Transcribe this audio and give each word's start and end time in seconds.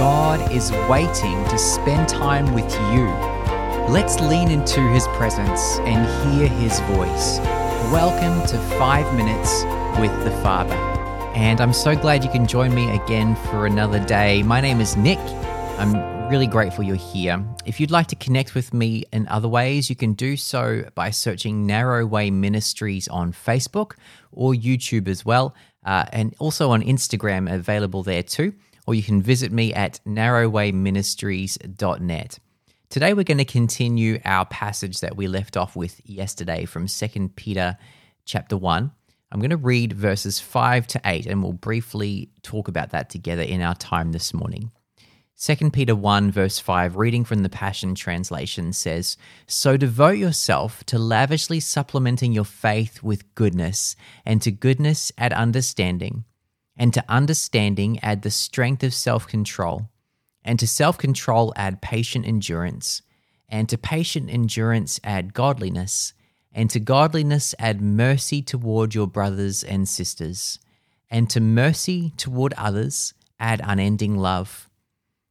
God 0.00 0.50
is 0.50 0.72
waiting 0.88 1.44
to 1.50 1.58
spend 1.58 2.08
time 2.08 2.54
with 2.54 2.72
you. 2.94 3.04
Let's 3.92 4.18
lean 4.18 4.50
into 4.50 4.80
His 4.94 5.06
presence 5.08 5.78
and 5.80 6.32
hear 6.32 6.48
His 6.48 6.80
voice. 6.96 7.38
Welcome 7.92 8.40
to 8.46 8.56
Five 8.78 9.14
Minutes 9.14 9.62
with 10.00 10.24
the 10.24 10.30
Father. 10.42 10.72
And 11.34 11.60
I'm 11.60 11.74
so 11.74 11.94
glad 11.94 12.24
you 12.24 12.30
can 12.30 12.46
join 12.46 12.74
me 12.74 12.88
again 12.96 13.36
for 13.36 13.66
another 13.66 14.02
day. 14.02 14.42
My 14.42 14.62
name 14.62 14.80
is 14.80 14.96
Nick. 14.96 15.18
I'm 15.78 16.30
really 16.30 16.46
grateful 16.46 16.82
you're 16.82 16.96
here. 16.96 17.44
If 17.66 17.78
you'd 17.78 17.90
like 17.90 18.06
to 18.06 18.16
connect 18.16 18.54
with 18.54 18.72
me 18.72 19.04
in 19.12 19.28
other 19.28 19.48
ways, 19.48 19.90
you 19.90 19.96
can 19.96 20.14
do 20.14 20.34
so 20.34 20.88
by 20.94 21.10
searching 21.10 21.66
Narrow 21.66 22.06
Way 22.06 22.30
Ministries 22.30 23.06
on 23.08 23.34
Facebook 23.34 23.96
or 24.32 24.54
YouTube 24.54 25.08
as 25.08 25.26
well, 25.26 25.54
uh, 25.84 26.06
and 26.10 26.34
also 26.38 26.70
on 26.70 26.80
Instagram, 26.82 27.54
available 27.54 28.02
there 28.02 28.22
too. 28.22 28.54
Or 28.90 28.94
you 28.94 29.04
can 29.04 29.22
visit 29.22 29.52
me 29.52 29.72
at 29.72 30.00
narrowwayministries.net. 30.04 32.38
Today 32.88 33.14
we're 33.14 33.22
going 33.22 33.38
to 33.38 33.44
continue 33.44 34.18
our 34.24 34.44
passage 34.46 34.98
that 34.98 35.16
we 35.16 35.28
left 35.28 35.56
off 35.56 35.76
with 35.76 36.00
yesterday 36.04 36.64
from 36.64 36.88
2 36.88 37.28
Peter 37.36 37.78
chapter 38.24 38.56
1. 38.56 38.90
I'm 39.30 39.38
going 39.38 39.50
to 39.50 39.56
read 39.56 39.92
verses 39.92 40.40
5 40.40 40.88
to 40.88 41.00
8 41.04 41.26
and 41.26 41.40
we'll 41.40 41.52
briefly 41.52 42.30
talk 42.42 42.66
about 42.66 42.90
that 42.90 43.10
together 43.10 43.42
in 43.42 43.62
our 43.62 43.76
time 43.76 44.10
this 44.10 44.34
morning. 44.34 44.72
2 45.40 45.70
Peter 45.70 45.94
1, 45.94 46.32
verse 46.32 46.58
5, 46.58 46.96
reading 46.96 47.24
from 47.24 47.44
the 47.44 47.48
Passion 47.48 47.94
Translation, 47.94 48.72
says 48.72 49.16
So 49.46 49.76
devote 49.76 50.18
yourself 50.18 50.82
to 50.86 50.98
lavishly 50.98 51.60
supplementing 51.60 52.32
your 52.32 52.44
faith 52.44 53.04
with 53.04 53.36
goodness, 53.36 53.94
and 54.24 54.42
to 54.42 54.50
goodness 54.50 55.12
at 55.16 55.32
understanding, 55.32 56.24
and 56.80 56.94
to 56.94 57.04
understanding 57.10 57.98
add 58.02 58.22
the 58.22 58.30
strength 58.30 58.82
of 58.82 58.94
self 58.94 59.28
control, 59.28 59.90
and 60.42 60.58
to 60.58 60.66
self 60.66 60.96
control 60.96 61.52
add 61.54 61.82
patient 61.82 62.26
endurance, 62.26 63.02
and 63.50 63.68
to 63.68 63.76
patient 63.76 64.30
endurance 64.30 64.98
add 65.04 65.34
godliness, 65.34 66.14
and 66.54 66.70
to 66.70 66.80
godliness 66.80 67.54
add 67.58 67.82
mercy 67.82 68.40
toward 68.40 68.94
your 68.94 69.06
brothers 69.06 69.62
and 69.62 69.86
sisters, 69.86 70.58
and 71.10 71.28
to 71.28 71.38
mercy 71.38 72.14
toward 72.16 72.54
others 72.54 73.12
add 73.38 73.60
unending 73.62 74.16
love. 74.16 74.70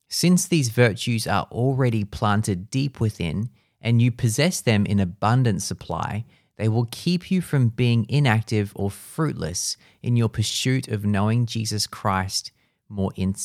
Since 0.07 0.45
these 0.45 0.69
virtues 0.69 1.25
are 1.25 1.47
already 1.51 2.03
planted 2.03 2.69
deep 2.69 2.99
within, 2.99 3.49
and 3.81 4.03
you 4.03 4.11
possess 4.11 4.61
them 4.61 4.85
in 4.85 4.99
abundant 4.99 5.63
supply, 5.63 6.25
they 6.59 6.67
will 6.67 6.89
keep 6.91 7.31
you 7.31 7.41
from 7.41 7.69
being 7.69 8.05
inactive 8.09 8.73
or 8.75 8.91
fruitless 8.91 9.77
in 10.03 10.17
your 10.17 10.27
pursuit 10.27 10.89
of 10.89 11.05
knowing 11.05 11.45
Jesus 11.45 11.87
Christ 11.87 12.51
more 12.89 13.11
in- 13.15 13.35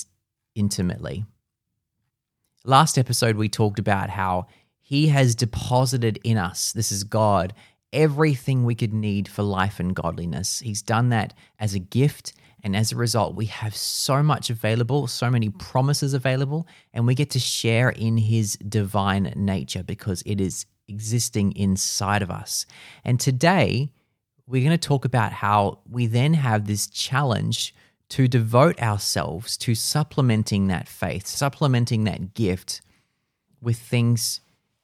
intimately. 0.56 1.24
Last 2.64 2.98
episode, 2.98 3.36
we 3.36 3.48
talked 3.48 3.78
about 3.78 4.10
how 4.10 4.48
He 4.80 5.08
has 5.08 5.36
deposited 5.36 6.18
in 6.24 6.36
us, 6.36 6.72
this 6.72 6.90
is 6.90 7.04
God, 7.04 7.54
everything 7.92 8.64
we 8.64 8.74
could 8.74 8.92
need 8.92 9.28
for 9.28 9.44
life 9.44 9.78
and 9.78 9.94
godliness. 9.94 10.58
He's 10.58 10.82
done 10.82 11.10
that 11.10 11.34
as 11.60 11.74
a 11.74 11.78
gift 11.78 12.32
and 12.64 12.74
as 12.74 12.90
a 12.90 12.96
result, 12.96 13.36
we 13.36 13.46
have 13.46 13.76
so 13.76 14.22
much 14.22 14.50
available, 14.50 15.06
so 15.06 15.30
many 15.30 15.50
promises 15.50 16.14
available, 16.14 16.66
and 16.94 17.06
we 17.06 17.14
get 17.14 17.30
to 17.30 17.38
share 17.38 17.90
in 17.90 18.16
his 18.16 18.56
divine 18.56 19.34
nature 19.36 19.84
because 19.84 20.22
it 20.24 20.40
is 20.40 20.64
existing 20.88 21.52
inside 21.56 22.22
of 22.22 22.30
us. 22.30 22.66
And 23.04 23.18
today, 23.18 23.90
we're 24.46 24.64
going 24.64 24.78
to 24.78 24.88
talk 24.88 25.04
about 25.04 25.32
how 25.32 25.78
we 25.88 26.06
then 26.06 26.34
have 26.34 26.66
this 26.66 26.86
challenge 26.86 27.74
to 28.10 28.28
devote 28.28 28.80
ourselves 28.80 29.56
to 29.56 29.74
supplementing 29.74 30.68
that 30.68 30.88
faith, 30.88 31.26
supplementing 31.26 32.04
that 32.04 32.34
gift 32.34 32.80
with 33.62 33.78
things 33.78 34.40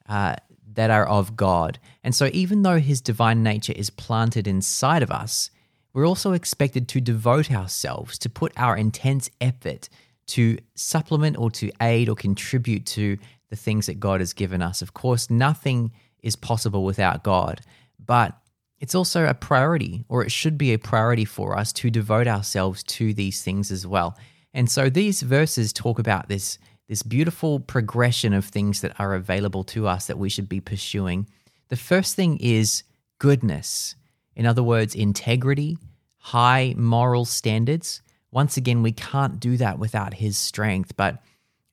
uh, 0.09 0.37
that 0.73 0.91
are 0.91 1.07
of 1.07 1.37
God. 1.37 1.79
And 2.03 2.15
so, 2.15 2.31
even 2.33 2.63
though 2.63 2.79
his 2.79 3.01
divine 3.01 3.43
nature 3.43 3.75
is 3.77 3.91
planted 3.91 4.47
inside 4.47 5.03
of 5.03 5.11
us, 5.11 5.51
we're 5.93 6.07
also 6.07 6.33
expected 6.33 6.89
to 6.89 7.01
devote 7.01 7.51
ourselves, 7.51 8.19
to 8.19 8.31
put 8.31 8.53
our 8.57 8.77
intense 8.77 9.29
effort 9.41 9.89
to 10.29 10.59
supplement 10.77 11.37
or 11.37 11.51
to 11.51 11.73
aid 11.83 12.09
or 12.09 12.15
contribute 12.15 12.87
to 12.87 13.19
the 13.51 13.57
things 13.57 13.87
that 13.87 14.01
God 14.01 14.21
has 14.21 14.33
given 14.33 14.63
us. 14.63 14.81
Of 14.81 14.95
course, 14.95 15.29
nothing 15.29 15.93
is 16.23 16.37
possible 16.37 16.85
without 16.85 17.23
God, 17.23 17.61
but 18.05 18.37
it's 18.79 18.95
also 18.95 19.27
a 19.27 19.35
priority, 19.35 20.05
or 20.09 20.25
it 20.25 20.33
should 20.33 20.57
be 20.57 20.73
a 20.73 20.79
priority 20.79 21.27
for 21.27 21.57
us 21.57 21.73
to 21.75 21.91
devote 21.91 22.27
ourselves 22.27 22.83
to 22.85 23.13
these 23.13 23.43
things 23.43 23.71
as 23.71 23.87
well. 23.87 24.17
And 24.55 24.71
so 24.71 24.89
these 24.89 25.21
verses 25.21 25.73
talk 25.73 25.99
about 25.99 26.29
this, 26.29 26.59
this 26.89 27.03
beautiful 27.03 27.61
progression 27.61 28.33
of 28.33 28.47
things 28.47 28.81
that 28.81 28.99
are 28.99 29.15
available 29.15 29.65
to 29.65 29.87
us 29.87 30.07
that 30.07 30.19
we 30.19 30.31
should 30.31 30.49
be 30.49 30.61
pursuing. 30.61 31.29
The 31.69 31.77
first 31.77 32.17
thing 32.17 32.39
is 32.39 32.83
goodness. 33.19 33.95
In 34.35 34.47
other 34.47 34.63
words, 34.63 34.95
integrity, 34.95 35.77
high 36.19 36.75
moral 36.77 37.27
standards. 37.27 38.01
Once 38.31 38.57
again, 38.57 38.83
we 38.83 38.93
can't 38.93 39.39
do 39.39 39.57
that 39.59 39.79
without 39.79 40.15
His 40.15 40.39
strength, 40.39 40.97
but 40.97 41.23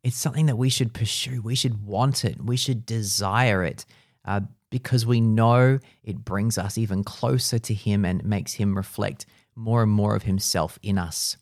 it's 0.04 0.18
something 0.18 0.46
that 0.46 0.58
we 0.58 0.70
should 0.70 0.94
pursue. 0.94 1.42
We 1.42 1.56
should 1.56 1.86
want 1.86 2.24
it. 2.24 2.44
We 2.44 2.58
should 2.58 2.86
desire 2.86 3.64
it 3.64 3.86
uh, 4.26 4.42
because 4.70 5.06
we 5.06 5.22
know 5.22 5.80
it 6.04 6.24
brings 6.24 6.58
us 6.58 6.78
even 6.78 7.04
closer 7.04 7.60
to 7.60 7.74
Him 7.74 8.06
and 8.06 8.24
makes 8.24 8.54
Him 8.54 8.76
reflect 8.76 9.26
more 9.56 9.84
and 9.84 9.92
more 9.92 10.16
of 10.16 10.24
Himself 10.24 10.78
in 10.82 10.98
us. 10.98 11.38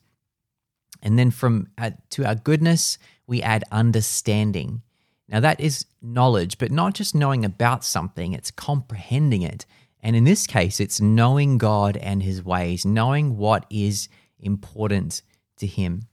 And 1.02 1.18
then 1.18 1.30
from 1.30 1.68
uh, 1.78 1.90
to 2.10 2.24
our 2.24 2.34
goodness, 2.34 2.98
we 3.26 3.42
add 3.42 3.64
understanding. 3.70 4.82
Now, 5.28 5.40
that 5.40 5.60
is 5.60 5.86
knowledge, 6.00 6.58
but 6.58 6.70
not 6.70 6.94
just 6.94 7.14
knowing 7.14 7.44
about 7.44 7.84
something, 7.84 8.32
it's 8.32 8.50
comprehending 8.50 9.42
it. 9.42 9.66
And 10.00 10.14
in 10.14 10.24
this 10.24 10.46
case, 10.46 10.78
it's 10.78 11.00
knowing 11.00 11.58
God 11.58 11.96
and 11.96 12.22
his 12.22 12.44
ways, 12.44 12.86
knowing 12.86 13.36
what 13.36 13.66
is 13.70 14.08
important 14.38 15.22
to 15.56 15.66
him. 15.66 16.06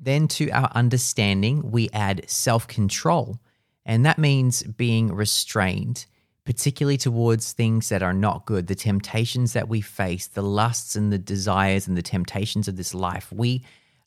Then 0.00 0.28
to 0.28 0.50
our 0.50 0.70
understanding, 0.74 1.70
we 1.70 1.88
add 1.92 2.28
self 2.28 2.66
control. 2.66 3.38
And 3.86 4.06
that 4.06 4.18
means 4.18 4.62
being 4.62 5.12
restrained, 5.12 6.06
particularly 6.44 6.96
towards 6.96 7.52
things 7.52 7.90
that 7.90 8.02
are 8.02 8.14
not 8.14 8.46
good, 8.46 8.66
the 8.66 8.74
temptations 8.74 9.52
that 9.52 9.68
we 9.68 9.80
face, 9.80 10.26
the 10.26 10.42
lusts 10.42 10.96
and 10.96 11.12
the 11.12 11.18
desires 11.18 11.86
and 11.86 11.96
the 11.96 12.02
temptations 12.02 12.66
of 12.66 12.76
this 12.76 12.94
life. 12.94 13.30
We 13.30 13.64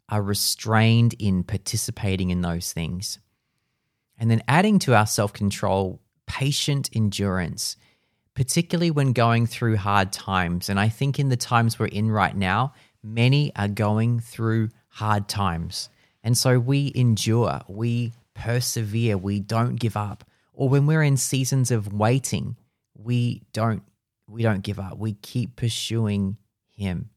are 0.09 0.22
restrained 0.22 1.16
in 1.20 1.44
participating 1.44 2.30
in 2.30 2.42
those 2.42 2.74
things. 2.74 3.19
And 4.18 4.31
then 4.31 4.42
adding 4.48 4.80
to 4.80 4.96
our 4.96 5.06
self 5.06 5.31
control, 5.34 6.02
patient 6.25 6.90
endurance 6.94 7.78
particularly 8.38 8.92
when 8.92 9.14
going 9.14 9.48
through 9.48 9.75
hard 9.75 10.14
times. 10.14 10.69
And 10.69 10.80
I 10.80 10.90
think 10.90 11.18
in 11.18 11.30
the 11.30 11.36
times 11.36 11.80
we're 11.80 11.88
in 11.88 12.12
right 12.12 12.38
now, 12.38 12.72
many 13.02 13.52
are 13.56 13.68
going 13.68 14.19
through 14.19 14.69
hard 14.97 15.28
times. 15.28 15.90
And 16.24 16.35
so 16.35 16.59
we 16.59 16.91
endure, 16.96 17.62
we 17.68 18.13
persevere, 18.34 19.16
we 19.16 19.40
don't 19.40 19.75
give 19.75 19.96
up. 19.96 20.24
Or 20.53 20.69
when 20.69 20.88
we're 20.88 21.03
in 21.03 21.18
seasons 21.18 21.69
of 21.69 21.94
waiting, 21.94 22.58
we 22.96 23.44
don't 23.53 23.84
we 24.28 24.41
don't 24.41 24.63
give 24.63 24.80
up. 24.80 24.97
We 24.97 25.13
keep 25.13 25.56
pursuing 25.56 26.38
him. 26.72 27.12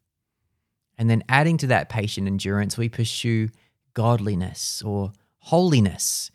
And 0.99 1.09
then 1.09 1.25
adding 1.29 1.57
to 1.59 1.69
that 1.69 1.89
patient 1.89 2.27
endurance, 2.27 2.77
we 2.77 2.91
pursue 2.91 3.49
godliness 3.95 4.83
or 4.83 5.13
holiness, 5.39 6.31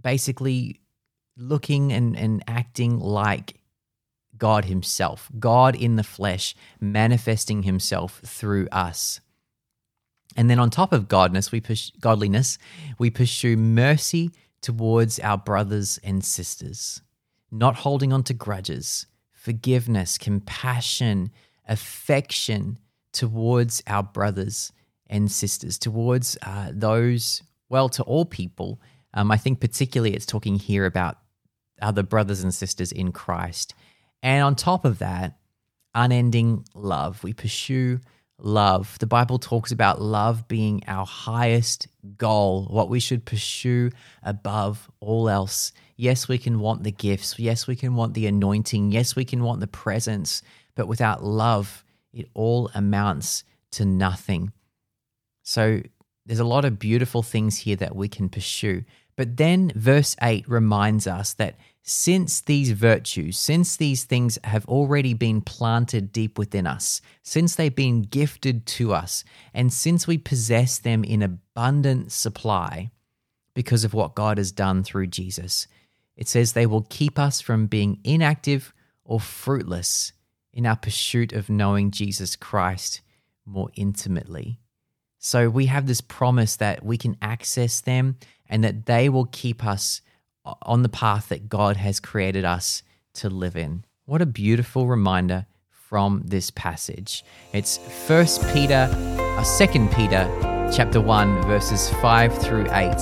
basically 0.00 0.80
looking 1.36 1.92
and, 1.92 2.16
and 2.16 2.44
acting 2.46 3.00
like 3.00 3.60
God 4.38 4.66
Himself, 4.66 5.28
God 5.38 5.74
in 5.74 5.96
the 5.96 6.04
flesh, 6.04 6.54
manifesting 6.80 7.64
Himself 7.64 8.20
through 8.24 8.68
us. 8.70 9.20
And 10.36 10.50
then 10.50 10.58
on 10.58 10.70
top 10.70 10.92
of 10.92 11.08
godness, 11.08 11.50
we 11.50 11.60
push, 11.60 11.90
godliness, 12.00 12.58
we 12.98 13.10
pursue 13.10 13.56
mercy 13.56 14.30
towards 14.60 15.18
our 15.20 15.38
brothers 15.38 15.98
and 16.04 16.24
sisters, 16.24 17.00
not 17.50 17.76
holding 17.76 18.12
on 18.12 18.22
to 18.24 18.34
grudges, 18.34 19.06
forgiveness, 19.32 20.18
compassion, 20.18 21.30
affection 21.66 22.78
towards 23.12 23.82
our 23.86 24.02
brothers 24.02 24.72
and 25.06 25.30
sisters, 25.30 25.78
towards 25.78 26.36
uh, 26.42 26.70
those, 26.72 27.42
well, 27.68 27.88
to 27.88 28.02
all 28.02 28.24
people. 28.24 28.80
Um, 29.14 29.30
I 29.30 29.36
think 29.36 29.60
particularly 29.60 30.14
it's 30.14 30.26
talking 30.26 30.58
here 30.58 30.84
about 30.84 31.18
other 31.80 32.02
brothers 32.02 32.42
and 32.42 32.54
sisters 32.54 32.92
in 32.92 33.12
Christ. 33.12 33.74
And 34.22 34.42
on 34.42 34.54
top 34.54 34.84
of 34.84 34.98
that, 34.98 35.38
unending 35.94 36.64
love. 36.74 37.24
We 37.24 37.32
pursue 37.32 38.00
love. 38.38 38.98
The 38.98 39.06
Bible 39.06 39.38
talks 39.38 39.72
about 39.72 40.00
love 40.00 40.46
being 40.48 40.82
our 40.86 41.06
highest 41.06 41.88
goal, 42.16 42.66
what 42.70 42.88
we 42.88 43.00
should 43.00 43.24
pursue 43.24 43.90
above 44.22 44.90
all 45.00 45.28
else. 45.28 45.72
Yes, 45.96 46.28
we 46.28 46.38
can 46.38 46.60
want 46.60 46.82
the 46.82 46.92
gifts. 46.92 47.38
Yes, 47.38 47.66
we 47.66 47.76
can 47.76 47.94
want 47.94 48.14
the 48.14 48.26
anointing. 48.26 48.92
Yes, 48.92 49.16
we 49.16 49.24
can 49.24 49.42
want 49.42 49.60
the 49.60 49.66
presence. 49.66 50.42
But 50.74 50.88
without 50.88 51.24
love, 51.24 51.84
it 52.12 52.28
all 52.34 52.70
amounts 52.74 53.44
to 53.72 53.84
nothing. 53.84 54.52
So 55.42 55.80
there's 56.26 56.40
a 56.40 56.44
lot 56.44 56.64
of 56.64 56.78
beautiful 56.78 57.22
things 57.22 57.58
here 57.58 57.76
that 57.76 57.96
we 57.96 58.08
can 58.08 58.28
pursue. 58.28 58.84
But 59.16 59.36
then 59.38 59.72
verse 59.74 60.14
8 60.20 60.48
reminds 60.48 61.06
us 61.06 61.32
that 61.34 61.56
since 61.82 62.40
these 62.40 62.72
virtues, 62.72 63.38
since 63.38 63.76
these 63.76 64.04
things 64.04 64.38
have 64.44 64.66
already 64.66 65.14
been 65.14 65.40
planted 65.40 66.12
deep 66.12 66.36
within 66.36 66.66
us, 66.66 67.00
since 67.22 67.54
they've 67.54 67.74
been 67.74 68.02
gifted 68.02 68.66
to 68.66 68.92
us, 68.92 69.24
and 69.54 69.72
since 69.72 70.06
we 70.06 70.18
possess 70.18 70.78
them 70.78 71.04
in 71.04 71.22
abundant 71.22 72.12
supply 72.12 72.90
because 73.54 73.84
of 73.84 73.94
what 73.94 74.16
God 74.16 74.36
has 74.36 74.52
done 74.52 74.82
through 74.82 75.06
Jesus, 75.06 75.68
it 76.16 76.28
says 76.28 76.52
they 76.52 76.66
will 76.66 76.86
keep 76.88 77.18
us 77.18 77.40
from 77.40 77.66
being 77.68 78.00
inactive 78.04 78.74
or 79.04 79.20
fruitless 79.20 80.12
in 80.52 80.66
our 80.66 80.76
pursuit 80.76 81.32
of 81.32 81.48
knowing 81.48 81.90
Jesus 81.90 82.34
Christ 82.34 83.00
more 83.44 83.70
intimately. 83.76 84.58
So 85.18 85.48
we 85.48 85.66
have 85.66 85.86
this 85.86 86.00
promise 86.00 86.56
that 86.56 86.84
we 86.84 86.96
can 86.96 87.16
access 87.20 87.80
them 87.80 88.16
and 88.48 88.62
that 88.62 88.86
they 88.86 89.08
will 89.08 89.26
keep 89.26 89.64
us 89.64 90.00
on 90.62 90.82
the 90.82 90.88
path 90.88 91.28
that 91.30 91.48
God 91.48 91.76
has 91.76 91.98
created 91.98 92.44
us 92.44 92.82
to 93.14 93.28
live 93.28 93.56
in. 93.56 93.84
What 94.04 94.22
a 94.22 94.26
beautiful 94.26 94.86
reminder 94.86 95.46
from 95.70 96.22
this 96.24 96.50
passage. 96.50 97.24
It's 97.52 97.78
First 98.06 98.42
Peter, 98.52 98.88
uh, 98.92 99.42
Second 99.42 99.90
Peter, 99.92 100.28
chapter 100.72 101.00
one, 101.00 101.42
verses 101.42 101.90
five 102.00 102.36
through 102.38 102.66
eight. 102.72 102.96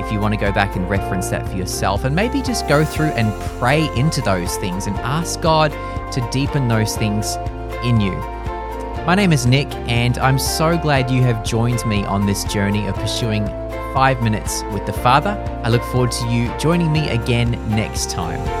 If 0.00 0.10
you 0.10 0.18
want 0.18 0.34
to 0.34 0.40
go 0.40 0.50
back 0.52 0.76
and 0.76 0.88
reference 0.88 1.28
that 1.28 1.46
for 1.46 1.54
yourself, 1.54 2.04
and 2.04 2.16
maybe 2.16 2.40
just 2.40 2.66
go 2.66 2.84
through 2.84 3.10
and 3.10 3.32
pray 3.58 3.94
into 3.96 4.22
those 4.22 4.56
things 4.56 4.86
and 4.86 4.96
ask 4.96 5.40
God 5.40 5.70
to 6.12 6.28
deepen 6.30 6.68
those 6.68 6.96
things 6.96 7.36
in 7.84 8.00
you. 8.00 8.39
My 9.06 9.14
name 9.14 9.32
is 9.32 9.46
Nick, 9.46 9.72
and 9.88 10.18
I'm 10.18 10.38
so 10.38 10.76
glad 10.76 11.10
you 11.10 11.22
have 11.22 11.42
joined 11.42 11.84
me 11.86 12.04
on 12.04 12.26
this 12.26 12.44
journey 12.44 12.86
of 12.86 12.94
pursuing 12.96 13.46
five 13.94 14.22
minutes 14.22 14.62
with 14.72 14.84
the 14.84 14.92
Father. 14.92 15.30
I 15.64 15.70
look 15.70 15.82
forward 15.84 16.12
to 16.12 16.28
you 16.28 16.56
joining 16.58 16.92
me 16.92 17.08
again 17.08 17.52
next 17.74 18.10
time. 18.10 18.59